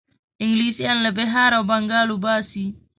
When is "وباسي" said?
2.11-2.65